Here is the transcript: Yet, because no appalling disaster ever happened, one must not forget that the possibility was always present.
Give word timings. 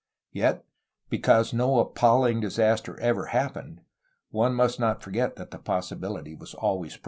Yet, 0.31 0.65
because 1.11 1.53
no 1.53 1.77
appalling 1.77 2.39
disaster 2.39 2.99
ever 2.99 3.27
happened, 3.27 3.81
one 4.31 4.55
must 4.55 4.79
not 4.79 5.03
forget 5.03 5.35
that 5.35 5.51
the 5.51 5.59
possibility 5.59 6.33
was 6.33 6.55
always 6.55 6.93
present. 6.93 6.99